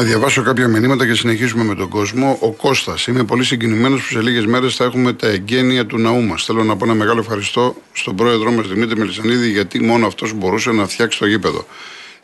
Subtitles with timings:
[0.00, 2.38] Να διαβάσω κάποια μηνύματα και συνεχίσουμε με τον κόσμο.
[2.40, 3.06] Ο Κώστας.
[3.06, 6.44] Είμαι πολύ συγκινημένος που σε λίγες μέρες θα έχουμε τα εγγένεια του ναού μας.
[6.44, 10.70] Θέλω να πω ένα μεγάλο ευχαριστώ στον πρόεδρό μας Δημήτρη Μελισανίδη, γιατί μόνο αυτός μπορούσε
[10.70, 11.66] να φτιάξει το γήπεδο.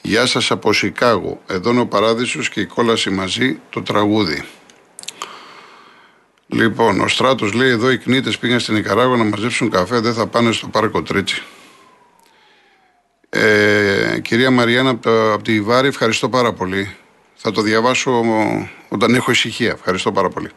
[0.03, 1.43] Γεια σας από Σικάγο.
[1.47, 4.43] Εδώ είναι ο Παράδεισος και η κόλαση μαζί, το τραγούδι.
[6.47, 10.27] Λοιπόν, ο Στράτος λέει: Εδώ οι κνήτες πήγαν στην Ικαράγουα να μαζέψουν καφέ, δεν θα
[10.27, 11.43] πάνε στο πάρκο Τρίτσι.
[13.29, 16.97] Ε, κυρία Μαριάννα από, από τη Βάρη, ευχαριστώ πάρα πολύ.
[17.37, 18.25] Θα το διαβάσω
[18.89, 19.71] όταν έχω ησυχία.
[19.71, 20.51] Ευχαριστώ πάρα πολύ.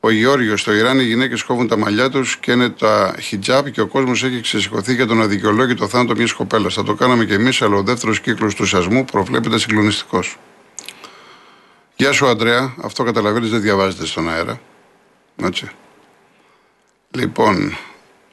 [0.00, 3.80] Ο Γιώργο, στο Ιράν οι γυναίκες κόβουν τα μαλλιά τους και είναι τα χιτζάπ και
[3.80, 6.74] ο κόσμος έχει ξεσηκωθεί για τον αδικαιολόγητο θάνατο μιας κοπέλας.
[6.74, 10.36] Θα το κάναμε κι εμείς, αλλά ο δεύτερος κύκλος του σασμού προβλέπεται συγκλονιστικός.
[11.96, 12.74] Γεια σου, Αντρέα.
[12.82, 14.60] Αυτό καταλαβαίνεις, δεν διαβάζεται στον αέρα.
[15.42, 15.70] Έτσι.
[17.10, 17.76] Λοιπόν,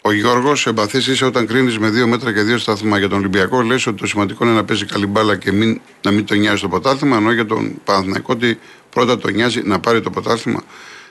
[0.07, 2.97] ο Γιώργος, εμπαθή είσαι όταν κρίνεις με δύο μέτρα και δύο σταθμά.
[2.97, 6.11] Για τον Ολυμπιακό, λες ότι το σημαντικό είναι να παίζει καλή μπάλα και μην, να
[6.11, 7.17] μην τον νοιάζει το ποτάθλημα.
[7.17, 8.59] Ενώ για τον Παναθηναϊκό ότι
[8.89, 10.61] πρώτα τον νοιάζει να πάρει το ποτάθλημα.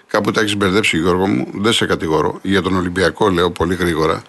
[0.06, 1.46] Κάπου τα έχεις μπερδέψει, Γιώργο μου.
[1.54, 2.38] Δεν σε κατηγορώ.
[2.42, 4.22] Για τον Ολυμπιακό, λέω πολύ γρήγορα,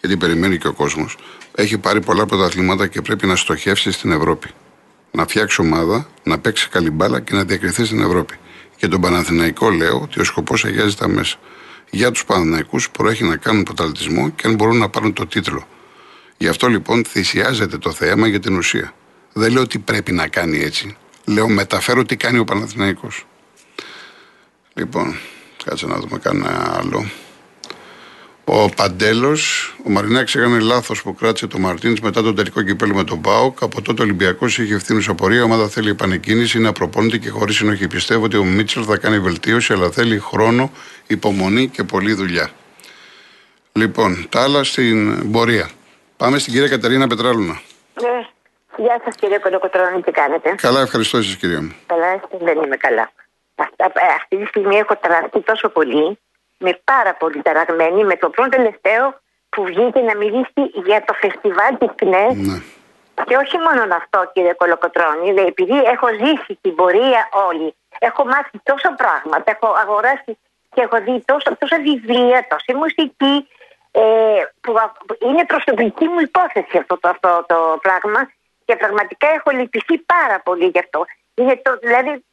[0.00, 1.16] γιατί περιμένει και ο κόσμος.
[1.54, 4.48] Έχει πάρει πολλά πρωταθλήματα και πρέπει να στοχεύσει στην Ευρώπη.
[5.10, 8.34] Να φτιάξει ομάδα, να παίξει καλή μπάλα και να διακριθεί στην Ευρώπη.
[8.76, 11.36] Και τον Παναθηναϊκό λέω ότι ο σκοπός αγιάζει τα μέσα
[11.94, 15.68] για τους Παναναϊκού προέχει να κάνουν πρωταθλητισμό και αν μπορούν να πάρουν το τίτλο.
[16.36, 18.94] Γι' αυτό λοιπόν θυσιάζεται το θέαμα για την ουσία.
[19.32, 20.96] Δεν λέω ότι πρέπει να κάνει έτσι.
[21.24, 23.26] Λέω μεταφέρω τι κάνει ο Παναθηναϊκός.
[24.74, 25.16] Λοιπόν,
[25.64, 27.10] κάτσε να δούμε κανένα άλλο.
[28.46, 33.04] Ο Παντέλος, ο Μαρινάκης έκανε λάθος που κράτησε το Μαρτίνς μετά τον τελικό κυπέλο με
[33.04, 33.62] τον Πάοκ.
[33.62, 35.38] Από τότε ο Ολυμπιακός είχε ευθύνη απορία.
[35.38, 37.86] Η ομάδα θέλει επανεκκίνηση, να προπονείται και χωρίς συνοχή.
[37.86, 40.70] Πιστεύω ότι ο Μίτσελ θα κάνει βελτίωση, αλλά θέλει χρόνο,
[41.06, 42.50] υπομονή και πολλή δουλειά.
[43.72, 45.70] Λοιπόν, τα άλλα στην πορεία.
[46.16, 47.60] Πάμε στην κυρία Κατερίνα Πετράλουνα.
[48.02, 48.26] Ναι.
[48.76, 51.74] Γεια σας κύριε Κολοκοτρόνη, τι κάνετε; Καλά, ευχαριστώ εσείς κυρία μου.
[51.86, 53.10] Καλά, δεν είμαι καλά.
[54.16, 56.18] Αυτή τη στιγμή έχω τραχθεί τόσο πολύ
[56.58, 61.78] με πάρα πολύ ταραγμένη με το πρώτο τελευταίο που βγήκε να μιλήσει για το φεστιβάλ
[61.78, 62.26] της ΚΝΕ.
[62.34, 62.58] Ναι.
[63.26, 68.94] Και όχι μόνο αυτό, κύριε Κολοκοτρόνη, επειδή έχω ζήσει την πορεία όλη, έχω μάθει τόσα
[69.00, 70.38] πράγματα, έχω αγοράσει
[70.74, 73.48] και έχω δει τόσα, τόσα βιβλία, τόση μουσική,
[73.90, 74.02] ε,
[74.60, 74.72] που
[75.26, 78.30] είναι προσωπική μου υπόθεση αυτό το, αυτό το πράγμα
[78.64, 81.04] και πραγματικά έχω λυπηθεί πάρα πολύ γι' αυτό.
[81.34, 82.24] Είναι το, δηλαδή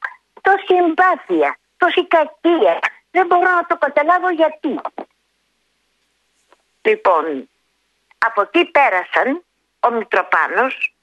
[0.41, 2.79] τόση εμπάθεια, τόση κακία,
[3.11, 4.79] δεν μπορώ να το καταλάβω γιατί.
[6.81, 7.49] Λοιπόν,
[8.17, 9.43] από τι πέρασαν
[9.79, 10.93] ο Μητροπάνος,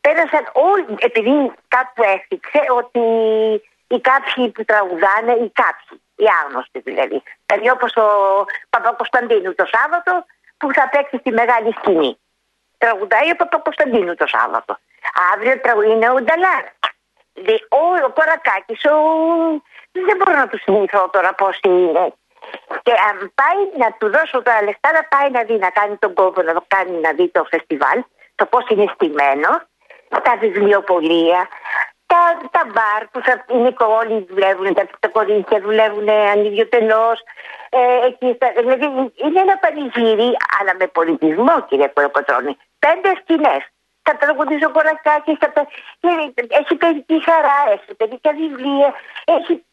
[0.00, 3.00] πέρασαν όλοι, επειδή κάπου έφτιαξε ότι
[3.88, 7.22] οι κάποιοι που τραγουδάνε, οι κάποιοι, οι άγνωστοι δηλαδή.
[7.46, 8.08] Δηλαδή όπως ο
[8.70, 10.24] Παπακοσταντίνου το Σάββατο
[10.56, 12.18] που θα παίξει στη μεγάλη σκηνή.
[12.78, 14.78] Τραγουδάει ο Παπακοσταντίνου το Σάββατο.
[15.32, 16.72] Αύριο είναι ο Νταλάρα.
[17.68, 18.96] Ο, ο Κορακάκης, ο
[19.92, 22.12] δεν μπορώ να τους θυμηθώ τώρα πώς είναι.
[22.82, 26.14] Και αν πάει να του δώσω τα λεφτά, να πάει να δει, να κάνει τον
[26.14, 28.02] κόπο, να το κάνει να δει το φεστιβάλ,
[28.34, 29.50] το πώς είναι στημένο,
[30.08, 31.48] τα βιβλιοπολία,
[32.06, 32.18] τα,
[32.50, 37.16] τα μπαρ που θα είναι όλοι δουλεύουν, τα, τα κορίτσια δουλεύουν ανιδιοτελώ.
[37.70, 37.78] Ε,
[38.60, 38.86] δηλαδή
[39.24, 42.56] είναι ένα πανηγύρι, αλλά με πολιτισμό, κύριε Κοροκοτρόνη.
[42.78, 43.62] Πέντε σκηνές.
[44.02, 45.38] Θα τραγουδίσει ο Κορακάκη,
[46.48, 48.94] έχει παιδική χαρά, έχει παιδικά βιβλία,
[49.24, 49.64] έχει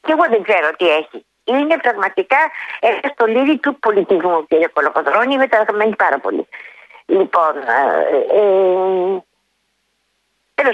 [0.00, 1.24] και εγώ δεν ξέρω τι έχει.
[1.44, 2.36] Είναι πραγματικά
[2.80, 6.48] ένας στολίδι του πολιτισμού, κύριε Κολοκοτρώνη, μεταγραμμένη πάρα πολύ.
[7.06, 8.16] Λοιπόν, ε,
[10.64, 10.70] ε,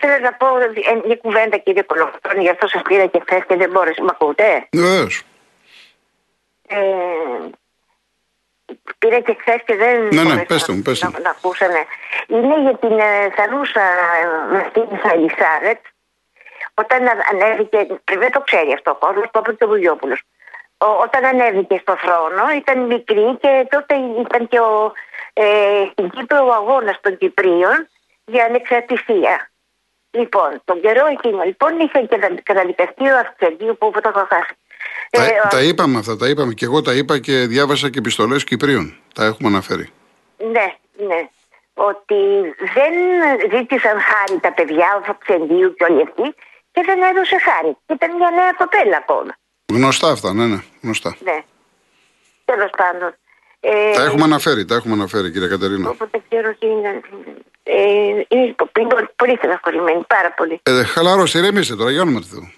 [0.00, 0.46] θέλω να πω
[1.06, 4.02] μια κουβέντα, κύριε Κολοκοτρώνη, γι' αυτό σας πήρα και χθες και δεν μπόρεσα.
[4.02, 5.06] Μ' ακούτε; Βεβαίω.
[6.66, 6.78] Ε,
[8.98, 11.12] πήρα και χθες και δεν ναι, ναι, πέστε μου, πέστε μου.
[11.12, 11.84] Να, να ακούσανε.
[12.26, 13.84] Είναι για την ε, Θανούσα
[14.52, 15.80] Μαστίνη Αλισάρετ,
[16.74, 17.00] όταν
[17.30, 17.86] ανέβηκε,
[18.18, 20.22] δεν το ξέρει αυτό ο κόσμος, το είπε και ο Βουλιόπουλος.
[20.78, 24.92] Όταν ανέβηκε στο θρόνο ήταν μικρή και τότε ήταν και ο,
[25.32, 27.88] ε, στην Κύπρο ο αγώνας των Κυπρίων
[28.24, 29.50] για ανεξαρτησία.
[30.10, 34.54] Λοιπόν, τον καιρό εκείνο λοιπόν είχε και καταδικαστεί ο Αυξεντίου που το έχω χάσει.
[35.10, 38.44] Τα, ε, τα είπαμε αυτά, τα είπαμε και εγώ τα είπα και διάβασα και επιστολές
[38.44, 38.96] Κυπρίων.
[39.14, 39.88] Τα έχουμε αναφέρει.
[40.38, 40.74] Ναι,
[41.06, 41.28] ναι.
[41.74, 42.20] Ότι
[42.74, 42.92] δεν
[43.52, 46.34] ζήτησαν χάρη τα παιδιά ο Αυξεντίου και όλοι αυτοί
[46.72, 47.76] και δεν έδωσε χάρη.
[47.86, 49.36] Ήταν μια νέα κοπέλα ακόμα.
[49.72, 51.16] Γνωστά αυτά, ναι, ναι, γνωστά.
[51.24, 51.38] Ναι.
[52.44, 53.14] Τέλος πάντων.
[53.60, 55.88] Ε, τα έχουμε αναφέρει, τα έχουμε αναφέρει, κύριε Κατερίνα.
[55.88, 57.00] Οπότε ξέρω τι είναι.
[57.62, 57.76] Ε,
[58.28, 58.54] είναι
[59.16, 60.60] πολύ στεναχωρημένη, πάρα πολύ.
[60.62, 62.52] Ε, χαλαρός, ηρεμήστε τώρα, για όνομα του Θεού.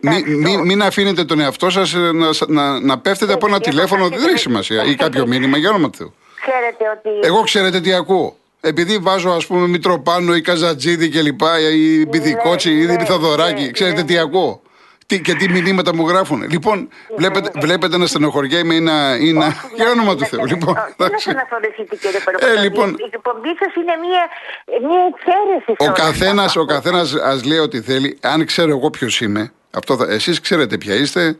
[0.00, 4.08] Μην μη, μην αφήνετε τον εαυτό σας ε, να, να, να πέφτετε από ένα τηλέφωνο,
[4.08, 6.14] δεν έχει σημασία, ή κάποιο μήνυμα, για όνομα του Θεού.
[6.40, 7.26] Ξέρετε ότι.
[7.26, 8.36] Εγώ ξέρετε τι ακούω.
[8.60, 13.70] Επειδή βάζω ας πούμε Μητροπάνο ή Καζατζίδη και λοιπά, ή Μπιθικότσι ή ναι, Μπιθοδωράκη, ναι,
[13.70, 14.06] ξέρετε ναι.
[14.06, 14.62] τι ακούω.
[15.08, 16.42] Τι, και τι μηνύματα μου γράφουν.
[16.50, 19.16] Λοιπόν, βλέπετε, βλέπετε να στενοχωριέμαι ή να.
[19.16, 19.46] Ή να...
[19.74, 20.44] Για όνομα του Θεού.
[20.46, 21.30] Λοιπόν, Δεν εντάξει.
[21.30, 22.60] θα αναφορηθείτε κύριε Ε, Κολοκοτρώνη.
[22.60, 22.88] λοιπόν.
[22.98, 24.22] Η εκπομπή σας είναι μια,
[24.88, 25.64] μια εξαίρεση.
[25.64, 26.60] σε Ο όλα καθένα αυτά.
[26.60, 28.18] ο καθένας ας λέει ό,τι θέλει.
[28.22, 30.06] Αν ξέρω εγώ ποιος είμαι, αυτό θα...
[30.12, 31.36] εσείς ξέρετε ποια είστε,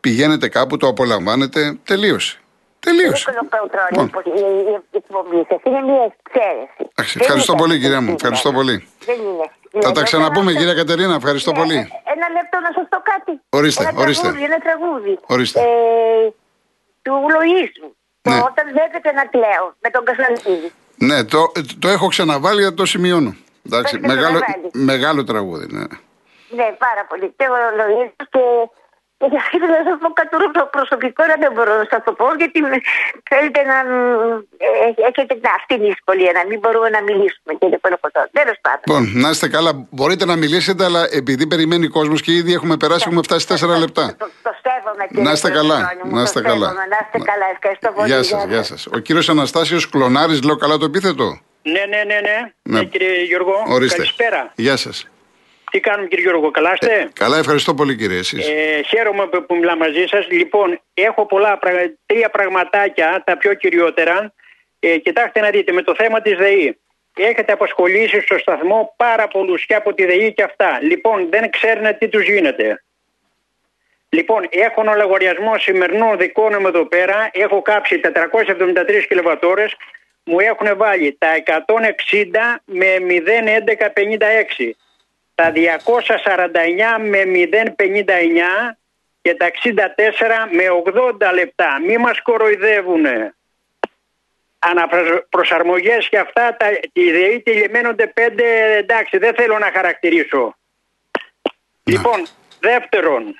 [0.00, 2.36] πηγαίνετε κάπου, το απολαμβάνετε, τελείωσε.
[2.86, 3.24] Τελείωσε.
[3.24, 4.08] Κύριε Κολοκοτρώνη, Λοιπόν.
[4.14, 4.32] πως η
[4.94, 6.82] η εκπομπή σας είναι μια εξαίρεση.
[6.94, 8.10] Εντάξει, Δεν ευχαριστώ είναι πολύ, κάτι κυρία μου.
[8.10, 8.16] συγκεκριμένο.
[8.20, 8.76] Ευχαριστώ πολύ.
[9.08, 9.46] Δεν είναι.
[9.72, 11.14] Θα Ναι, τα δεν ξαναπούμε, θέλω να- κυρία Κατερίνα.
[11.22, 11.78] Ευχαριστώ Ναι, πολύ.
[11.82, 13.32] ε, Ένα λεπτό να σας πω κάτι.
[13.58, 14.22] Ορίστε, ένα ορίστε.
[14.28, 15.12] Τραγούδι, ένα τραγούδι.
[15.34, 15.58] Ορίστε.
[15.60, 15.66] Ε,
[17.04, 17.88] του Λοΐζου.
[18.28, 18.36] Ναι.
[18.38, 20.68] Το Όταν βλέπετε να κλαίω με τον Κασανίδη.
[21.08, 21.40] Ναι, το,
[21.82, 23.32] το έχω ξαναβάλει, αλλά το σημειώνω.
[23.66, 24.70] Εντάξει, Το έχετε μεγάλο, ξαναβάλει.
[24.92, 25.84] μεγάλο τραγούδι, ναι.
[26.58, 27.26] Ναι, πάρα πολύ.
[27.38, 28.44] Και ο Λοΐζος και...
[29.22, 32.12] Και για αυτό να σας πω κάτι προ- προσωπικό, αλλά δεν μπορώ να σας το
[32.18, 32.82] πω, γιατί με-
[33.30, 33.76] θέλετε να.
[34.66, 38.28] ε, έχετε αυτή την δυσκολία, να μην μπορούμε να μιλήσουμε, κύριε Κολοκοτρώνη.
[38.40, 38.82] Τέλος πάντων.
[38.88, 39.72] Λοιπόν, να είστε καλά.
[39.96, 44.04] Μπορείτε να μιλήσετε, αλλά επειδή περιμένει κόσμος και ήδη έχουμε περάσει, έχουμε φτάσει 4 λεπτά.
[44.18, 45.76] Το, το σέβομαι, κύριε Να είστε καλά.
[45.78, 46.66] Κολοκοτρώνη μου, Να το είστε καλά.
[46.68, 46.86] σέβομαι.
[46.94, 47.46] Να είστε καλά.
[47.56, 48.06] Ευχαριστώ πολύ.
[48.10, 48.80] Γεια σας, γεια σας.
[48.96, 51.26] Ο κύριος Αναστάσιος Κλονάρη, λέω καλά το επίθετο;
[51.74, 52.36] Ναι, ναι, ναι, ναι.
[52.62, 52.78] Ναι.
[52.78, 53.54] ναι κύριε Γιώργο.
[53.76, 53.96] Ορίστε.
[53.96, 54.52] Καλησπέρα.
[54.54, 55.06] Γεια σας.
[55.72, 58.48] Τι κάνουμε κύριε Γιώργο, καλά είστε; Καλά, ευχαριστώ πολύ κύριε εσείς.
[58.48, 60.26] Ε, χαίρομαι που που μιλάω μαζί σας.
[60.30, 64.32] Λοιπόν, έχω πολλά, πραγ- τρία πραγματάκια, τα πιο κυριότερα.
[64.80, 66.78] Ε, κοιτάξτε να δείτε, με το θέμα της ΔΕΗ.
[67.16, 70.78] Έχετε απασχολήσει στο σταθμό πάρα πολλούς και από τη ΔΕΗ και αυτά.
[70.82, 72.82] Λοιπόν, δεν ξέρουν τι τους γίνεται.
[74.08, 77.28] Λοιπόν, έχω ένα λογαριασμό σημερινό δικό μου εδώ πέρα.
[77.32, 79.74] Έχω κάψει 473 κιλοβατόρες.
[80.24, 84.70] Μου έχουν βάλει τα 160 με 0,1156.
[85.34, 85.58] Τα 249
[86.98, 88.76] με 0,59
[89.22, 89.76] και τα 64
[90.50, 90.64] με
[90.94, 91.80] 80 λεπτά.
[91.86, 93.34] Μη μας κοροϊδεύουνε.
[94.58, 100.56] Αναπροσαρμογές και αυτά, τα, τη ΔΕΗ τελειμένονται πέντε, εντάξει, δεν θέλω να χαρακτηρίσω.
[101.82, 102.26] Λοιπόν,
[102.60, 103.34] δεύτερον,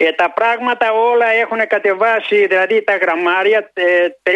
[0.00, 4.32] ε, τα πράγματα όλα έχουν κατεβάσει, δηλαδή τα γραμμάρια ε, 30-40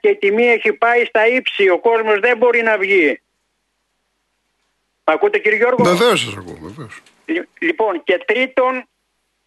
[0.00, 1.68] και η τιμή έχει πάει στα ύψη.
[1.68, 3.22] Ο κόσμος δεν μπορεί να βγει.
[5.04, 7.02] Μ' ακούτε κύριε Γιώργο; Βεβαίως σας ακούω, βεβαίως.
[7.24, 8.88] Λι- Λοιπόν, και τρίτον,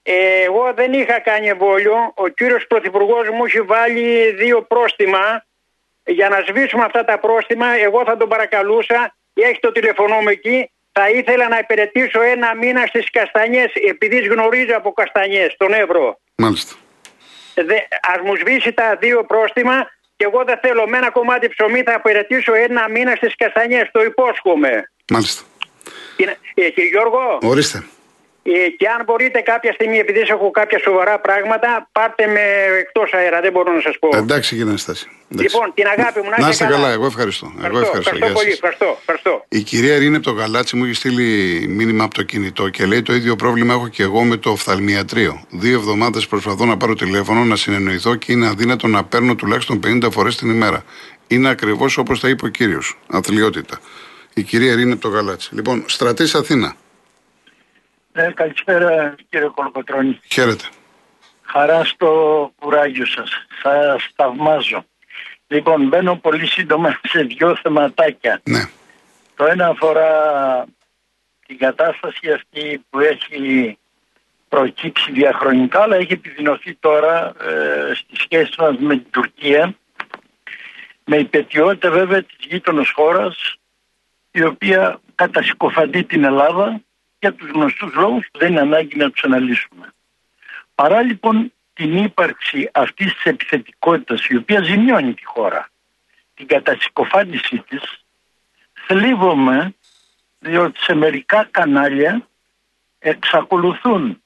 [0.03, 2.11] ε, εγώ δεν είχα κάνει εμβόλιο.
[2.15, 5.45] Ο κύριος Πρωθυπουργός μου έχει βάλει δύο πρόστιμα.
[6.07, 10.71] Για να σβήσουμε αυτά τα πρόστιμα, εγώ θα τον παρακαλούσα, έχει το τηλεφωνό μου εκεί,
[10.91, 16.19] θα ήθελα να υπηρετήσω ένα μήνα στις καστανιές, επειδή γνωρίζω από καστανιές, τον Εύρο.
[16.35, 16.75] Μάλιστα.
[17.55, 21.81] Δε, ας μου σβήσει τα δύο πρόστιμα και εγώ δεν θέλω με ένα κομμάτι ψωμί
[21.81, 24.91] θα υπηρετήσω ένα μήνα στις καστανιές, το υπόσχομαι.
[25.11, 25.43] Μάλιστα.
[26.17, 27.83] Είναι- Ε, κύριε Γιώργο, Ορίστε.
[28.47, 32.41] Ε, και αν μπορείτε κάποια στιγμή, επειδή έχω κάποια σοβαρά πράγματα, πάρτε με
[32.79, 34.09] εκτός αέρα, δεν μπορώ να σας πω.
[34.13, 35.09] Εντάξει, κύριε Αναστάση.
[35.31, 35.55] Εντάξει.
[35.55, 36.89] Λοιπόν, την αγάπη μου, να, να είστε καλά.
[36.91, 37.45] Εγώ ευχαριστώ.
[37.45, 38.15] Εγώ Ευχαριστώ, ευχαριστώ.
[38.15, 38.53] ευχαριστώ Γεια πολύ, σας.
[38.53, 39.45] ευχαριστώ, ευχαριστώ.
[39.49, 41.27] Η κυρία Ειρήνη από το Γαλάτσι μου έχει στείλει
[41.67, 45.45] μήνυμα από το κινητό και λέει το ίδιο πρόβλημα έχω και εγώ με το οφθαλμιατρίο.
[45.49, 50.07] Δύο εβδομάδες προσπαθώ να πάρω τηλέφωνο, να συνεννοηθώ και είναι αδύνατο να παίρνω τουλάχιστον 50
[50.11, 50.83] φορές την ημέρα.
[51.27, 52.97] Είναι ακριβώς όπως τα είπε ο κύριος.
[53.07, 53.79] Αθλειότητα.
[54.33, 55.55] Η κυρία Ειρήνη από το Γαλάτσι.
[55.55, 56.75] Λοιπόν, στρατής Αθήνα.
[58.15, 60.19] Ναι, καλησπέρα κύριε Κολοκοτρώνη.
[60.31, 60.63] Χαίρετε.
[61.41, 63.29] Χαρά στο κουράγιο σας.
[63.61, 64.85] Σας θαυμάζω.
[65.47, 68.41] Λοιπόν, μπαίνω πολύ σύντομα σε δυο θεματάκια.
[68.43, 68.69] Ναι.
[69.35, 70.09] Το ένα αφορά
[71.47, 73.77] την κατάσταση αυτή που έχει
[74.49, 79.75] προκύψει διαχρονικά, αλλά έχει επιδεινωθεί τώρα ε, στη σχέση μας με την Τουρκία,
[81.05, 83.55] με υπετιότητα βέβαια της γείτονος χώρας,
[84.31, 86.81] η οποία κατασυκοφαντεί την Ελλάδα
[87.25, 89.93] για τους γνωστούς λόγους που δεν είναι ανάγκη να τους αναλύσουμε.
[90.75, 95.69] Παρά λοιπόν την ύπαρξη αυτής της επιθετικότητας η οποία ζημιώνει τη χώρα,
[96.33, 97.81] την κατασυκοφάντησή της,
[98.73, 99.73] θλίβομαι
[100.39, 102.27] διότι σε μερικά κανάλια
[102.99, 104.21] εξακολουθούν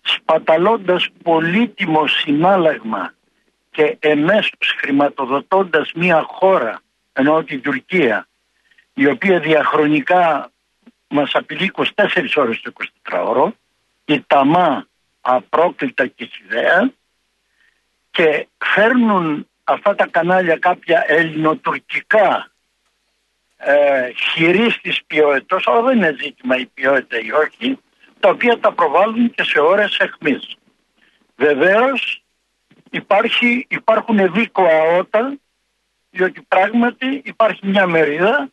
[0.00, 3.14] σπαταλώντας πολύτιμο συνάλλαγμα
[3.70, 6.80] και εμέσως χρηματοδοτώντας μια χώρα
[7.12, 8.28] ενώ την Τουρκία
[8.94, 10.52] η οποία διαχρονικά
[11.14, 11.84] μας απειλεί 24
[12.36, 12.72] ώρες το
[13.10, 13.48] 24ωρο
[14.04, 14.86] η ταμά
[15.20, 16.92] απρόκλητα και χιδέα
[18.10, 22.52] και φέρνουν αυτά τα κανάλια κάποια ελληνοτουρκικά
[23.56, 27.78] ε, χειρίστης ποιότητας, αλλά δεν είναι ζήτημα η ποιότητα ή όχι,
[28.20, 30.56] τα οποία τα προβάλλουν και σε ώρες εχμής.
[31.36, 32.24] Βεβαίως
[32.90, 35.36] υπάρχει, υπάρχουν δίκοα ότα,
[36.10, 38.50] διότι πράγματι υπάρχει μια μερίδα,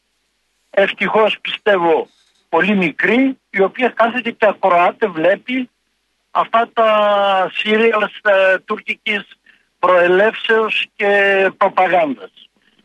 [0.70, 2.10] ευτυχώς πιστεύω
[2.52, 5.70] πολύ μικρή, η οποία κάθεται και ακροάται, βλέπει
[6.32, 6.90] αυτά τα
[7.54, 8.04] σύριαλ
[8.66, 9.24] τουρκικής
[9.80, 11.12] προελεύσεως και
[11.58, 12.32] προπαγάνδας.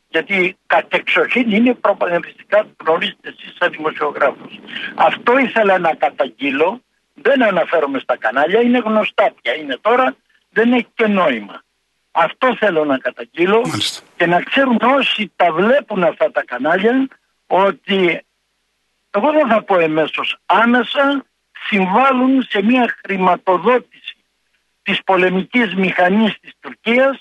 [0.08, 4.60] γιατί κατεξοχήν είναι προπαγανδιστικά που γνωρίζετε εσείς σαν δημοσιογράφος.
[4.94, 6.80] Αυτό ήθελα να καταγγείλω,
[7.14, 10.16] δεν αναφέρομαι στα κανάλια, είναι γνωστά πια, είναι τώρα,
[10.50, 11.62] δεν έχει και νόημα.
[12.10, 13.62] Αυτό θέλω να καταγγείλω
[14.16, 17.08] και να ξέρουν όσοι τα βλέπουν αυτά τα κανάλια
[17.46, 18.20] ότι
[19.16, 21.24] εγώ δεν θα πω εμέσως άμεσα
[21.68, 24.16] συμβάλλουν σε μια χρηματοδότηση
[24.82, 27.18] της πολεμικής μηχανής της Τουρκίας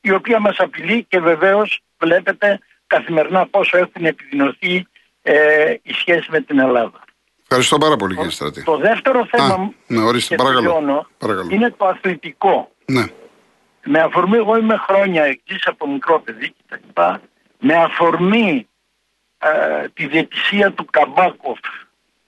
[0.00, 4.86] η οποία μας απειλεί και βεβαίως βλέπετε καθημερινά πόσο έχουν επιδεινωθεί
[5.22, 7.04] ε, οι σχέσεις με την Ελλάδα.
[7.42, 8.62] Ευχαριστώ πάρα πολύ κύριε Στρατή.
[8.62, 11.06] Το δεύτερο θέμα Α, ναι, ορίστε, παρακαλώ.
[11.18, 11.48] παρακαλώ.
[11.50, 12.70] είναι το αθλητικό.
[12.84, 13.04] Ναι.
[13.84, 17.00] Με αφορμή, εγώ είμαι χρόνια εξής από μικρό παιδί κτλ.
[17.58, 18.68] Με αφορμή
[19.38, 21.58] ε, τη διαιτησία του Καμπάκοφ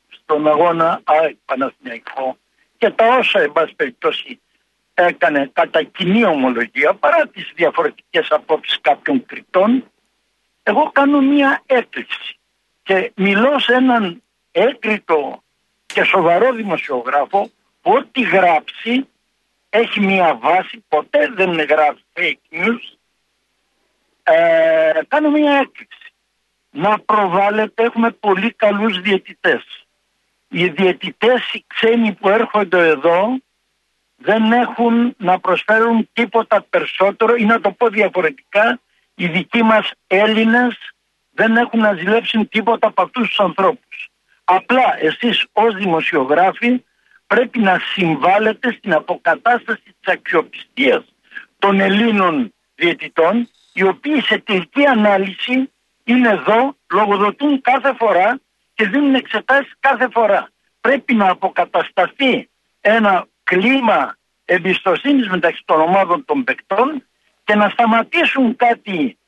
[0.08, 2.38] στον αγώνα ΑΕΚ Παναθηναϊκό
[2.78, 4.40] και τα όσα εν πάση περιπτώσει
[4.94, 9.84] έκανε κατά κοινή ομολογία παρά τις διαφορετικές απόψεις κάποιων κριτών
[10.62, 12.38] εγώ κάνω μία έκκληση
[12.82, 15.42] και μιλώ σε έναν έκριτο
[15.86, 17.50] και σοβαρό δημοσιογράφο
[17.80, 19.08] που ό,τι γράψει
[19.70, 22.96] έχει μία βάση, ποτέ δεν γράφει fake news.
[24.22, 26.07] Ε, κάνω μία έκκληση
[26.78, 29.86] να προβάλλεται έχουμε πολύ καλούς διαιτητές
[30.48, 33.38] οι διαιτητές οι ξένοι που έρχονται εδώ
[34.16, 38.80] δεν έχουν να προσφέρουν τίποτα περισσότερο ή να το πω διαφορετικά
[39.14, 40.76] οι δικοί μας Έλληνες
[41.30, 44.10] δεν έχουν να ζηλέψουν τίποτα από αυτούς τους ανθρώπους.
[44.44, 46.84] Απλά εσείς ως δημοσιογράφοι
[47.26, 51.04] πρέπει να συμβάλλετε στην αποκατάσταση της αξιοπιστίας
[51.58, 55.72] των Ελλήνων διαιτητών οι οποίοι σε τελική ανάλυση
[56.08, 58.40] είναι εδώ, λογοδοτούν κάθε φορά
[58.74, 60.48] και δίνουν εξετάσεις κάθε φορά.
[60.80, 62.48] Πρέπει να αποκατασταθεί
[62.80, 67.04] ένα κλίμα εμπιστοσύνης μεταξύ των ομάδων των παικτών
[67.44, 69.18] και να σταματήσουν κάτι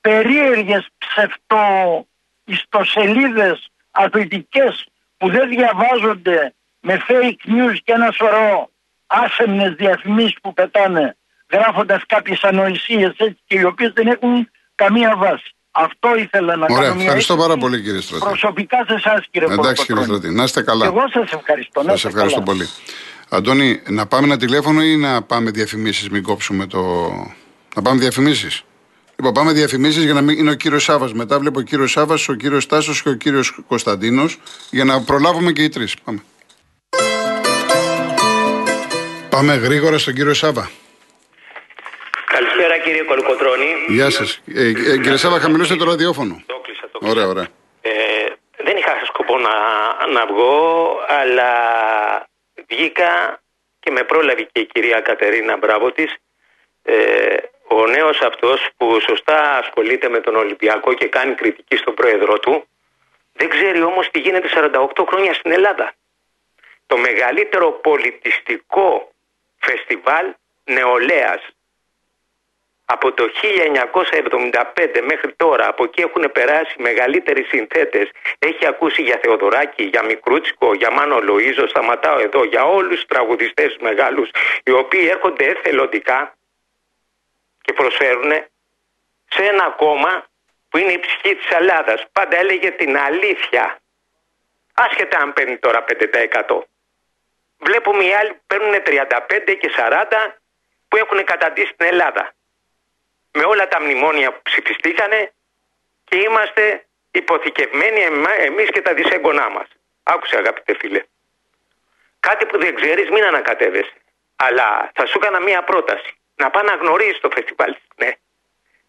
[0.00, 2.06] περίεργες ψευτο
[2.44, 8.70] ιστοσελίδες αθλητικές που δεν διαβάζονται με fake news και ένα σωρό
[9.06, 11.16] άσεμνες διαφημίσεις που πετάνε
[11.50, 15.54] γράφοντας κάποιες ανοησίες έτσι, και οι οποίες δεν έχουν καμία βάση.
[15.70, 17.02] Αυτό ήθελα να Ωραία, κάνω.
[17.02, 18.24] Ευχαριστώ πάρα πολύ κύριε Στρατή.
[18.24, 20.86] Προσωπικά σε εσάς κύριε Εντάξει κύριε Στρατή, να είστε καλά.
[20.86, 21.82] Εγώ σας ευχαριστώ.
[21.86, 22.68] Σας ευχαριστώ πολύ.
[23.28, 26.80] Αντώνη, να πάμε ένα τηλέφωνο ή να πάμε διαφημίσεις, μην κόψουμε το.
[27.74, 28.62] Να πάμε διαφημίσεις.
[29.16, 31.10] Λοιπόν, πάμε διαφημίσεις για να μην είναι ο κύριος Σάβα.
[31.14, 34.38] Μετά βλέπω ο κύριος Σάβα, ο κύριος Τάσο και ο κύριος Κωνσταντίνος
[34.70, 35.94] για να προλάβουμε και οι τρεις.
[36.04, 36.22] Πάμε.
[39.28, 40.70] Πάμε γρήγορα στον κύριο Σάβα.
[42.90, 43.70] Καλησπέρα κύριε Κολοκοτρώνη.
[43.88, 44.42] Γεια σας.
[44.54, 46.42] Ε, ε, κύριε Σάβα, χαμηλώστε το ραδιόφωνο.
[46.46, 47.12] Το κλείσα, το κλείσα.
[47.12, 47.48] Ωραία, ωραία.
[47.80, 47.92] Ε,
[48.56, 49.54] δεν είχα σκοπό να,
[50.12, 51.52] να βγω, αλλά
[52.68, 53.40] βγήκα
[53.80, 56.16] και με πρόλαβε και η κυρία Κατερίνα, μπράβο της.
[56.82, 57.36] Ε,
[57.68, 62.64] ο νέος αυτός που σωστά ασχολείται με τον Ολυμπιακό και κάνει κριτική στον πρόεδρό του,
[63.32, 65.92] δεν ξέρει όμως τι γίνεται 48 χρόνια στην Ελλάδα.
[66.86, 69.12] Το μεγαλύτερο πολιτιστικό
[69.58, 70.26] φεστιβάλ
[70.64, 71.40] νεολαίας
[72.92, 73.24] από το
[73.92, 78.10] 1975 μέχρι τώρα, από εκεί έχουν περάσει μεγαλύτεροι συνθέτες.
[78.38, 83.76] Έχει ακούσει για Θεοδωράκη, για Μικρούτσικο, για Μάνο Λοΐζο, σταματάω εδώ, για όλους τους τραγουδιστές
[83.80, 84.30] μεγάλους,
[84.64, 86.34] οι οποίοι έρχονται εθελοντικά
[87.60, 88.32] και προσφέρουν
[89.28, 90.24] σε ένα κόμμα
[90.68, 92.04] που είναι η ψυχή της Ελλάδας.
[92.12, 93.78] Πάντα έλεγε την αλήθεια.
[94.74, 96.62] Άσχετα αν παίρνει τώρα 5%.
[97.58, 100.04] Βλέπουμε οι άλλοι παίρνουν 35 και 40
[100.88, 102.34] που έχουν καταντήσει την Ελλάδα
[103.32, 105.32] με όλα τα μνημόνια που ψηφιστήκανε
[106.04, 108.00] και είμαστε υποθηκευμένοι
[108.38, 109.68] εμείς και τα δυσέγγονά μας.
[110.02, 111.02] Άκουσε αγαπητέ φίλε.
[112.20, 113.92] Κάτι που δεν ξέρεις μην ανακατεύεσαι.
[114.36, 116.14] Αλλά θα σου έκανα μία πρόταση.
[116.34, 117.76] Να πάει να γνωρίσεις το φεστιβάλ.
[117.96, 118.10] Ναι.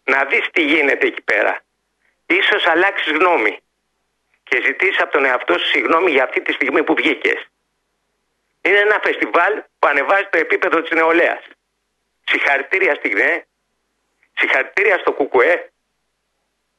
[0.04, 1.62] Να δεις τι γίνεται εκεί πέρα.
[2.26, 3.58] Ίσως αλλάξεις γνώμη.
[4.44, 7.46] Και ζητήσεις από τον εαυτό σου συγγνώμη για αυτή τη στιγμή που βγήκες.
[8.62, 11.44] Είναι ένα φεστιβάλ που ανεβάζει το επίπεδο της νεολαίας.
[12.24, 13.46] Συγχαρητήρια στη ΓΝΕ
[14.42, 15.72] Συγχαρητήρια στο ΚΚΕ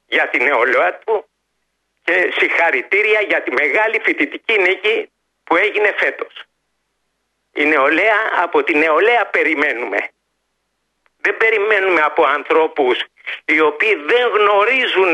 [0.06, 1.26] για την νεολαία του
[2.04, 5.12] και συγχαρητήρια για τη μεγάλη φοιτητική νίκη
[5.44, 6.44] που έγινε φέτος.
[7.54, 10.10] Η νεολαία, από τη νεολαία περιμένουμε.
[11.18, 13.04] Δεν περιμένουμε από ανθρώπους
[13.46, 15.14] οι οποίοι δεν γνωρίζουν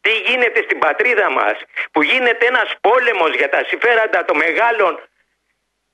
[0.00, 1.54] τι γίνεται στην πατρίδα μας,
[1.92, 5.08] που γίνεται ένας πόλεμος για τα συμφέροντα των μεγάλων,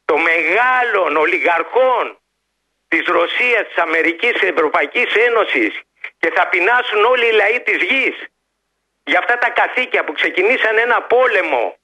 [0.04, 2.18] των μεγάλων ολιγαρχών
[2.88, 5.80] της Ρωσίας, της Αμερικής, της Ευρωπαϊκής Ένωσης
[6.18, 8.26] και θα πεινάσουν όλοι οι λαοί της γης
[9.04, 11.76] για αυτά τα καθήκια που ξεκινήσαν ένα πόλεμο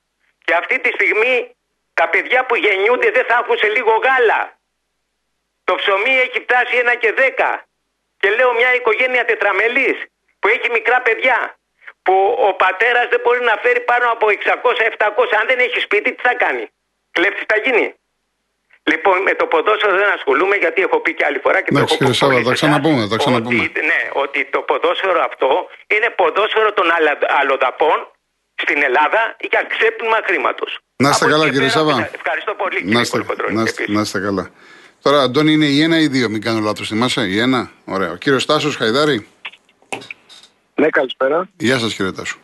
[0.44, 1.56] και αυτή τη στιγμή
[1.94, 4.58] τα παιδιά που γεννιούνται δεν θα έχουν σε λίγο γάλα.
[5.64, 7.66] Το ψωμί έχει φτάσει ένα και δέκα
[8.18, 10.04] και λέω μια οικογένεια τετραμελής
[10.38, 11.56] που έχει μικρά παιδιά,
[12.02, 15.34] που ο πατέρας δεν μπορεί να φέρει πάνω από 600-700.
[15.40, 16.68] Αν δεν έχει σπίτι, τι θα κάνει;
[17.10, 17.94] Κλέφτης θα γίνει.
[18.92, 21.96] Λοιπόν, με το ποδόσφαιρο δεν ασχολούμαι γιατί έχω πει και άλλη φορά και Εντάξει, το
[21.98, 23.62] κύριε έχω Σάβα, πολύ τα συχνά, ξαναπούμε, τα ξαναπούμε.
[23.70, 25.48] Ότι, ναι, ότι το ποδόσφαιρο αυτό
[25.94, 27.98] είναι ποδόσφαιρο των αλλα- αλλοδαπών
[28.62, 30.70] στην Ελλάδα για ξέπλυμα χρήματος.
[31.04, 32.10] Να είστε καλά, κύριε Σάβα.
[32.20, 33.94] Ευχαριστώ πολύ, Να κύριε είστε, Κολοκοτρώνη, να, είστε, επίσης.
[33.96, 34.44] να είστε καλά.
[35.02, 36.88] Τώρα, Αντώνη, είναι η ένα ή η δύο, μην κάνω λάθος.
[36.88, 37.70] Θυμάσαι, η ένα.
[37.84, 38.10] Ωραία.
[38.10, 39.26] Ο κύριος Τάσος Χαϊδάρη.
[40.74, 41.48] Ναι, καλησπέρα.
[41.56, 42.36] Γεια σας, κύριε Τάσο.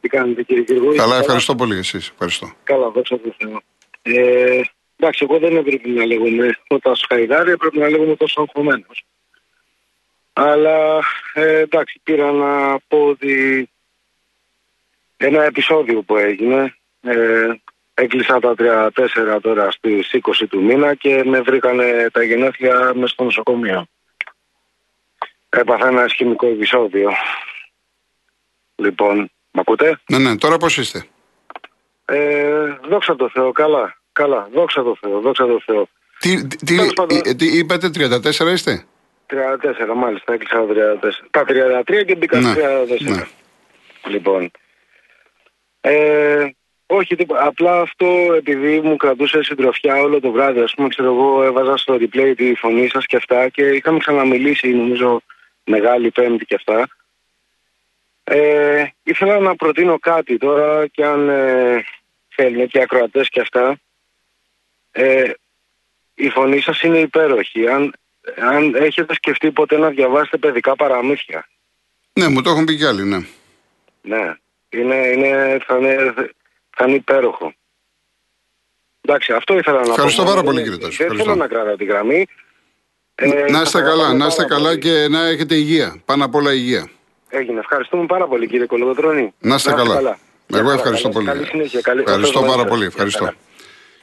[0.00, 0.94] Τι κάνετε κύριε Κυριογού.
[0.94, 2.08] Καλά, ευχαριστώ πολύ εσείς.
[2.12, 2.52] Ευχαριστώ.
[2.64, 3.62] Καλά, δόξα τω Θεώ.
[5.00, 9.04] Ε, εντάξει, εγώ δεν έπρεπε να λέγομαι ο Τάσο Χαϊδάρη, έπρεπε να λέγομαι τόσο αγχωμένος.
[10.32, 10.98] Αλλά
[11.32, 13.68] ε, εντάξει, πήρα να πω ότι
[15.16, 16.74] ένα επεισόδιο που έγινε.
[17.00, 17.52] Ε,
[17.94, 23.24] έκλεισα τα 34 τώρα στις 20 του μήνα και με βρήκανε τα γενέθλια μέσα στο
[23.24, 23.86] νοσοκομείο.
[25.48, 27.10] Έπαθα ένα ισχυμικό επεισόδιο.
[28.74, 31.06] Λοιπόν, μ' ακούτε; Ναι, ναι, τώρα πώς είστε;
[32.04, 33.97] Ε, δόξα τω Θεώ, καλά.
[34.18, 35.88] Καλά, δόξα τω Θεώ, δόξα τω Θεώ.
[36.18, 37.20] Τι, τι, Τέλος πάντων.
[37.24, 38.84] ε, τι είπατε, 34 είστε;
[39.26, 41.28] 34, μάλιστα, έκλεισα τα 34.
[41.30, 43.00] Τα 33 και μπήκα Ναι, στα 34.
[43.00, 43.22] ναι.
[44.08, 44.50] Λοιπόν.
[45.80, 46.44] Ε,
[46.86, 47.46] όχι, τίποτα.
[47.46, 48.06] Απλά αυτό
[48.36, 50.60] επειδή μου κρατούσε συντροφιά όλο το βράδυ.
[50.60, 54.68] Α πούμε, ξέρω εγώ, έβαζα στο replay τη φωνή σας και αυτά και είχαμε ξαναμιλήσει,
[54.68, 55.20] νομίζω,
[55.64, 56.88] Μεγάλη Πέμπτη και αυτά.
[58.24, 61.84] Ε, ήθελα να προτείνω κάτι τώρα και αν ε,
[62.34, 63.78] θέλουν και οι ακροατές και αυτά.
[65.00, 65.30] Ε,
[66.14, 67.68] η φωνή σας είναι υπέροχη.
[67.68, 67.94] Αν,
[68.40, 71.48] αν έχετε σκεφτεί ποτέ να διαβάσετε παιδικά παραμύθια.
[72.12, 73.18] Ναι, μου το έχουν πει κι άλλοι, ναι.
[74.02, 74.34] Ναι.
[74.68, 76.14] Είναι, είναι, θα, είναι,
[76.76, 77.52] θα είναι υπέροχο.
[79.00, 80.28] Εντάξει, αυτό ήθελα να Ευχαριστώ πω.
[80.28, 80.96] πάρα Δεν- πολύ, κύριε Τάσο.
[80.96, 81.24] Δεν Ευχαριστώ.
[81.30, 82.26] θέλω να κρατάω τη γραμμή.
[83.14, 84.78] Ε, να είστε θα καλά, παρακαλώ να είστε πάρα καλά πολύ.
[84.80, 86.02] και να έχετε υγεία.
[86.04, 86.90] Πάνω απ' όλα υγεία.
[87.28, 87.58] Έγινε.
[87.58, 89.34] Ευχαριστούμε πάρα πολύ κύριε Κολογοτρώνη.
[89.38, 89.94] Να είστε καλά.
[89.94, 90.16] Εγώ
[90.62, 91.26] Καλά, ευχαριστώ καλή- πολύ.
[91.26, 91.80] Καλή συνέχεια.
[91.80, 92.00] Καλή...
[92.00, 92.80] Ευχαριστώ Ευχαριστώ πάρα πολύ.
[92.80, 93.32] Γεια Ευχαριστώ.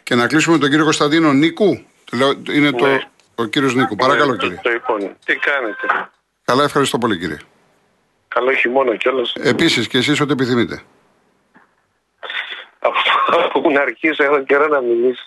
[0.05, 0.12] Χαρά.
[0.12, 1.86] Και να κλείσουμε τον κύριο Κωνσταντίνο Νίκου.
[2.12, 2.99] Το λέω- Είναι το, Ναι.
[3.36, 3.95] ο κύριος Νίκου.
[3.95, 4.60] Παρακαλώ κύριε.
[4.63, 6.10] Λοιπόν, τι κάνετε;
[6.45, 7.38] Καλά, ευχαριστώ πολύ κύριε.
[8.27, 9.34] Καλό χειμώνα κιόλας.
[9.36, 10.82] Επίσης και εσείς ό,τι επιθυμείτε.
[13.27, 15.23] Από που να αρχίσω έχω καιρό να μιλήσω.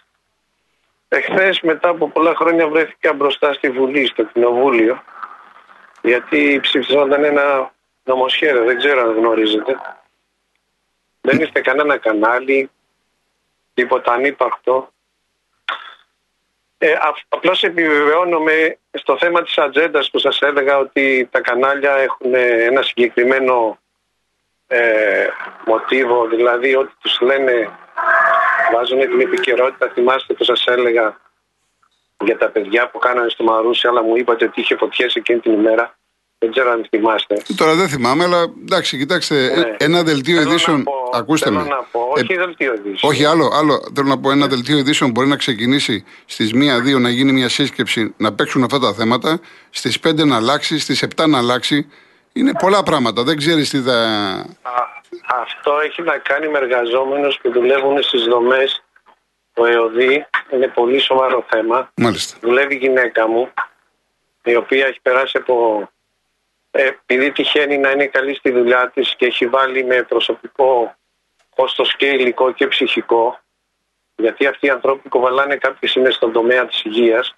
[1.08, 5.02] Εχθές, μετά από πολλά χρόνια, βρέθηκα μπροστά στη Βουλή, στο Κοινοβούλιο.
[6.02, 7.72] Γιατί ψηφιζόταν ένα
[8.04, 9.76] νομοσχέδιο, δεν ξέρω αν γνωρίζετε.
[11.20, 12.70] Δεν είστε κανένα κανάλι,
[13.78, 14.92] τίποτα ανύπαρκτο.
[16.78, 16.94] Ε,
[17.28, 23.78] Απλώς επιβεβαιώνομαι στο θέμα της ατζέντας που σας έλεγα ότι τα κανάλια έχουν ένα συγκεκριμένο
[24.66, 25.26] ε,
[25.66, 27.78] μοτίβο, δηλαδή ότι τους λένε
[28.72, 29.88] βάζουν την επικαιρότητα.
[29.88, 31.20] Θυμάστε που σας έλεγα
[32.24, 35.52] για τα παιδιά που κάνανε στο Μαρούσι, αλλά μου είπατε ότι είχε φωτιές εκείνη την
[35.52, 35.97] ημέρα.
[36.40, 37.42] Δεν ξέρω αν θυμάστε.
[37.56, 39.60] Τώρα δεν θυμάμαι, αλλά εντάξει, κοιτάξτε, Ναι.
[39.60, 40.82] ε, ένα δελτίο Θέλω να ειδήσεων.
[40.82, 41.68] πω- Ακούστε θέλω με.
[41.68, 43.12] να πω, Ε, όχι δελτίο ειδήσεων.
[43.12, 43.82] όχι, άλλο, άλλο.
[43.94, 48.14] Θέλω να πω, ένα δελτίο ειδήσεων μπορεί να ξεκινήσει στις 1-2 να γίνει μια σύσκεψη
[48.16, 51.88] να παίξουν αυτά τα θέματα, στις 5 να αλλάξει, στις 7 να αλλάξει.
[52.32, 53.22] Είναι πολλά πράγματα.
[53.22, 53.94] Δεν ξέρεις τι θα.
[54.62, 54.72] Α,
[55.42, 58.82] αυτό έχει να κάνει με εργαζόμενους που δουλεύουν στις δομές
[59.54, 60.26] του ΕΟΔΗ.
[60.52, 61.90] Είναι πολύ σοβαρό θέμα.
[61.96, 62.38] Μάλιστα.
[62.42, 63.48] δουλεύει η γυναίκα μου,
[64.42, 65.88] η οποία έχει περάσει από.
[66.80, 70.96] Ε, επειδή τυχαίνει να είναι καλή στη δουλειά της και έχει βάλει με προσωπικό
[71.56, 73.40] κόστος και υλικό και ψυχικό,
[74.16, 77.34] γιατί αυτοί οι άνθρωποι κοβαλάνε κάποιοι είναι στον τομέα της υγείας,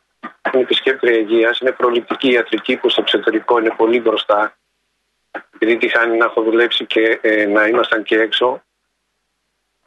[0.53, 4.59] είναι επισκέπτρια υγείας, είναι προληπτική ιατρική που στο εξωτερικό είναι πολύ μπροστά.
[5.55, 8.63] Επειδή τυχάνει να έχω δουλέψει και ε, να ήμασταν και έξω,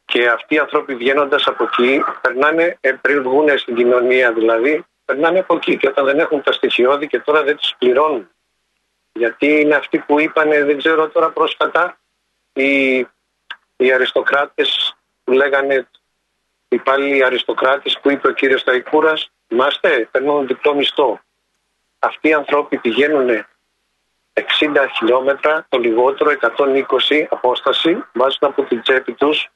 [0.06, 5.40] και αυτοί οι άνθρωποι βγαίνοντας από εκεί, περνάνε ε, πριν βγουν στην κοινωνία δηλαδή, περνάνε
[5.40, 5.78] από εκεί.
[5.78, 8.28] Και όταν δεν έχουν τα στοιχειώδη και τώρα δεν τους πληρώνουν.
[9.14, 12.00] Γιατί είναι αυτοί που είπαν, δεν ξέρω τώρα πρόσφατα,
[12.54, 12.98] οι,
[13.76, 15.88] οι αριστοκράτες που λέγανε,
[16.68, 19.14] οι υπάλληλοι αριστοκράτες που είπε ο κύριος Ταϊκούρα,
[19.48, 21.20] θυμάστε, παίρνουν διπλό μισθό.
[22.00, 23.46] Αυτοί οι άνθρωποι πηγαίνουν
[24.34, 24.44] 60
[24.98, 29.50] χιλιόμετρα, το λιγότερο 120 απόσταση, βάζουν από την τσέπη τους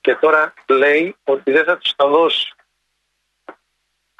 [0.00, 2.54] και τώρα λέει ότι δεν θα τους τα δώσει.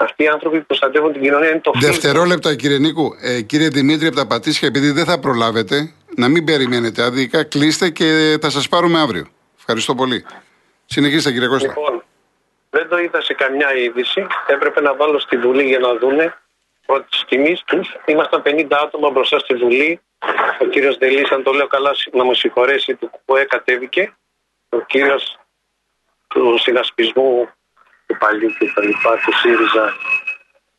[0.02, 1.90] Αυτοί οι άνθρωποι που προστατεύουν την κοινωνία είναι το φίλτρο.
[1.92, 3.14] Δευτερόλεπτα, κύριε Νίκου.
[3.20, 7.90] Ε, κύριε Δημήτρη, από τα Πατήσια, επειδή δεν θα προλάβετε, να μην περιμένετε άδικα, κλείστε
[7.90, 9.26] και θα σας πάρουμε αύριο.
[9.58, 10.24] Ευχαριστώ πολύ.
[10.86, 11.68] Συνεχίστε, κύριε Κώστα.
[11.68, 12.02] Λοιπόν,
[12.70, 14.26] δεν το είδα σε καμιά είδηση.
[14.46, 16.34] Έπρεπε να βάλω στη Βουλή για να δούνε
[16.86, 17.96] πρώτη τιμή τους.
[18.04, 20.00] Ήμασταν 50 άτομα μπροστά στη Βουλή.
[20.60, 24.16] Ο κύριος Δελής, αν το λέω καλά, να μου συγχωρέσει, του ΚΟΕ κατέβηκε.
[24.68, 25.38] Ο κύριος
[26.28, 27.48] του συνασπισμού
[28.10, 29.86] του παλιού και τα λοιπά, του ΣΥΡΙΖΑ.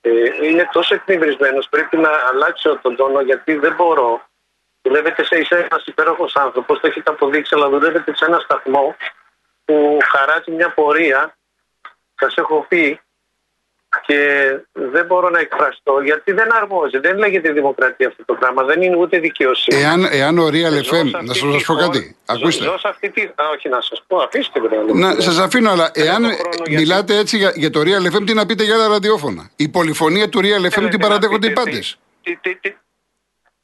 [0.02, 1.70] Ε, είναι τόσο εκνευρισμένος.
[1.70, 4.22] Πρέπει να αλλάξω τον τόνο γιατί δεν μπορώ
[4.82, 8.96] Δουλεύετε σε είσαι ένας υπέροχος άνθρωπος, το έχετε αποδείξει, αλλά δουλεύετε σε ένα σταθμό
[9.65, 11.38] που χαράζει μια πορεία.
[12.15, 13.02] Σας έχω πει
[14.06, 14.18] και
[14.74, 16.98] δεν μπορώ να εκφραστώ γιατί δεν αρμόζει.
[16.98, 18.64] Δεν λέγεται δημοκρατία αυτό το πράγμα.
[18.64, 19.82] Δεν είναι ούτε δικαιοσύνη.
[19.82, 21.98] Εάν, εάν ο Real Ζω FM, σε να αυτή σας τη πω χώρα- κάτι.
[21.98, 22.64] ζω- Ακούστε.
[22.64, 23.22] Ζω σε αυτή τη.
[23.22, 24.68] Α, όχι, να σας πω, αφήστε με.
[24.68, 25.22] να Να, λέω.
[25.22, 28.24] σας αφήνω, αλλά Δεν εάν έχω χρόνο γιατί- μιλάτε έτσι για, για το Real FM,
[28.26, 31.48] τι να πείτε για άλλα ραδιόφωνα; Η πολυφωνία του Real FM Θέλετε την να παραδέχονται
[31.48, 31.98] οι πείτε πάντες.
[32.24, 32.76] τι- τι- τι-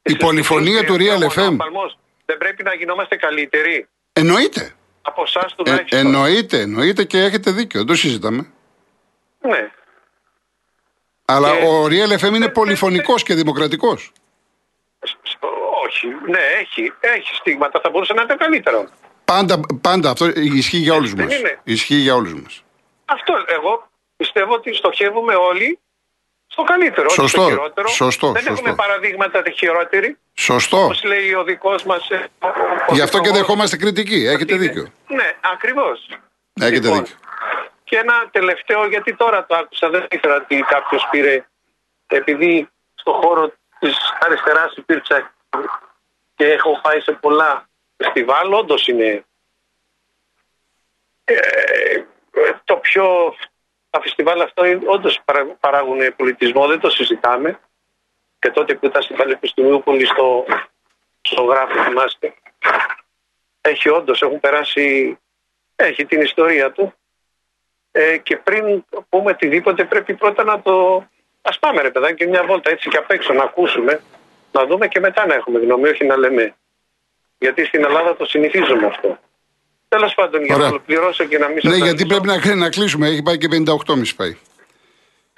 [0.02, 1.44] Η πολυφωνία του Real Ο FM.
[1.44, 1.98] μονοπαλμός.
[2.26, 4.72] Δεν πρέπει να γινόμαστε καλύτεροι Εννοείται.
[5.02, 6.00] από εσάς Ε, τουλάχιστον.
[6.00, 7.80] εννοείται, εννοείται και έχετε δίκιο.
[7.80, 8.48] Δεν το συζητάμε.
[9.42, 9.72] Ναι.
[11.30, 14.12] Αλλά Και- ο Real FM είναι πολυφωνικός και δημοκρατικός.
[15.04, 15.38] Σ- σ-
[15.86, 17.80] Όχι, ναι, έχει, έχει στίγματα.
[17.84, 18.88] Θα μπορούσε να είναι καλύτερο.
[19.26, 21.40] Πάντα, πάντα αυτό ισχύει για όλους δεν μας.
[21.40, 21.60] είναι.
[21.63, 22.63] Ισχύει για όλους μας.
[23.06, 25.80] Αυτό εγώ πιστεύω ότι στοχεύουμε όλοι
[26.48, 27.88] στο καλύτερο, όχι Σωστό, στο χειρότερο.
[27.88, 28.54] σωστό, δεν σωστό.
[28.54, 30.18] έχουμε παραδείγματα χειρότεροι.
[30.34, 30.84] Σωστό.
[30.84, 32.08] Όπως λέει ο δικός μας.
[32.90, 34.26] Γι' αυτό και δεχόμαστε κριτική.
[34.28, 34.88] Έχετε δίκιο.
[35.08, 36.08] Ναι, ακριβώς.
[36.54, 37.16] Έχετε δίκιο.
[37.88, 41.47] Και ένα τελευταίο, γιατί τώρα το άκουσα, δεν ήξερα ότι κάποιος πήρε,
[42.08, 45.34] επειδή στο χώρο της αριστεράς υπήρξα
[46.36, 49.26] και έχω πάει σε πολλά φεστιβάλ, όντως είναι
[51.23, 52.04] ε,
[52.63, 53.36] το πιο.
[53.89, 55.21] Τα φεστιβάλ αυτό όντως
[55.60, 57.60] παράγουν πολιτισμό, δεν το συζητάμε.
[58.39, 60.45] Και τότε που ήταν στην Πανεπιστημιούπολη στο,
[61.21, 62.34] στο γράφο, θυμάστε.
[63.62, 65.17] Έχει όντως, έχουν περάσει.
[65.76, 66.93] Έχει την ιστορία του.
[67.99, 71.05] Ε, και πριν πούμε οτιδήποτε πρέπει πρώτα να το...
[71.41, 74.01] Ας πάμε ρε παιδάκι μια βόλτα έτσι και απ' έξω να ακούσουμε,
[74.51, 76.55] να δούμε και μετά να έχουμε γνώμη, όχι να λέμε.
[77.38, 79.19] Γιατί στην Ελλάδα το συνηθίζουμε αυτό.
[79.88, 80.67] Τέλος πάντων, για Ωραία.
[80.67, 83.07] να ολοκληρώσω και να μην σας Ναι, γιατί αφήσω, πρέπει να, να κλείσουμε.
[83.07, 84.38] Έχει πάει και 58,5 πάει.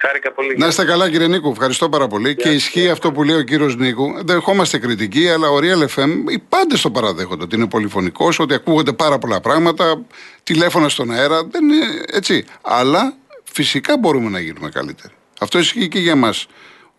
[0.02, 0.56] Χάρηκα πολύ.
[0.56, 1.50] Να είστε καλά, κύριε Νίκου.
[1.50, 2.36] Ευχαριστώ πάρα πολύ.
[2.36, 4.14] Και ισχύει αυτό που λέει ο κύριος Νίκου.
[4.24, 7.42] Δεχόμαστε κριτική, αλλά ο Real FM, οι πάντες το παραδέχονται.
[7.42, 10.02] Ότι είναι πολυφωνικός, ότι ακούγονται πάρα πολλά πράγματα,
[10.42, 11.44] τηλέφωνα στον αέρα.
[11.44, 12.44] Δεν είναι έτσι.
[12.62, 13.14] Αλλά
[13.52, 15.14] φυσικά μπορούμε να γίνουμε καλύτεροι.
[15.40, 16.34] Αυτό ισχύει και για εμά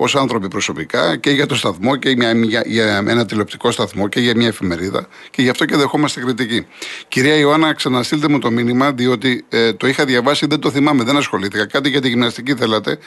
[0.03, 4.19] ως άνθρωποι προσωπικά και για το σταθμό και για, για, για ένα τηλεοπτικό σταθμό και
[4.19, 5.07] για μια εφημερίδα.
[5.29, 6.67] Και γι' αυτό και δεχόμαστε κριτική.
[7.07, 11.17] Κυρία Ιωάννα, ξαναστείλτε μου το μήνυμα, διότι ε, το είχα διαβάσει, δεν το θυμάμαι, δεν
[11.17, 11.65] ασχολήθηκα.
[11.67, 12.97] Κάτι για τη γυμναστική θέλατε.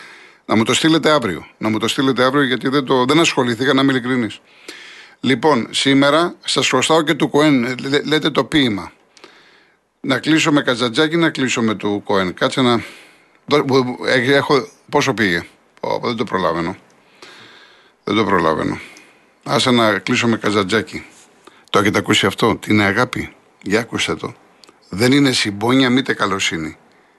[0.47, 1.47] Να μου το στείλετε αύριο.
[1.59, 4.41] Να μου το στείλετε αύριο, γιατί δεν, το, δεν ασχολήθηκα, να είμαι ειλικρινής.
[5.21, 7.65] Λοιπόν, σήμερα σας χρωστάω και του Κοέν.
[7.65, 8.93] ε, λέ- λέτε το ποίημα.
[10.01, 12.35] Να κλείσω με Κατζατζάκη, να κλείσω με του Κοέν.
[12.35, 12.83] Κάτσε να.
[13.47, 15.47] δω- μπο- μπο- ε, Έχω, πόσο πήγε.
[15.85, 16.77] Πω, πω, δεν το προλαβαίνω.
[18.05, 18.79] Δεν το προλαβαίνω.
[19.45, 21.05] Άσε να κλείσω με Καζατζάκη.
[21.71, 24.35] Το έχετε ακούσει αυτό; Την αγάπη; Για άκουσε το.
[24.89, 26.77] Δεν είναι συμπόνια μήτε καλοσύνη.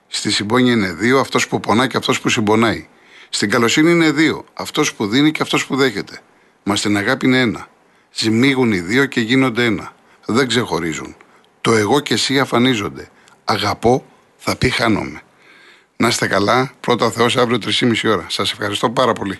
[0.08, 2.88] Στη συμπόνια είναι δύο, αυτός που πονά και αυτός που συμπονάει.
[3.30, 6.22] Στην καλοσύνη είναι δύο, αυτός που δίνει και αυτός που δέχεται.
[6.64, 7.68] Μα στην αγάπη είναι ένα.
[8.14, 9.94] Ζυμίγουν οι δύο και γίνονται ένα.
[10.26, 11.16] Δεν ξεχωρίζουν.
[11.62, 13.10] Το εγώ και εσύ αφανίζονται.
[13.46, 14.06] Αγαπώ,
[14.38, 15.22] θα πει χάνομαι.
[15.98, 16.72] Να είστε καλά.
[16.80, 18.26] Πρώτα ο Θεός αύριο 3,5 ώρα.
[18.30, 19.40] Σας ευχαριστώ πάρα πολύ.